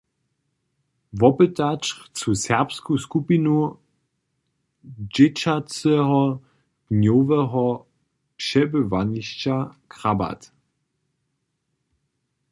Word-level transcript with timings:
Wopytać 1.19 1.83
chcu 2.03 2.29
serbsku 2.45 2.91
skupinu 3.05 3.57
dźěćaceho 5.13 6.21
dnjoweho 6.91 7.67
přebywanišća 8.41 9.57
„Krabat“. 9.93 10.41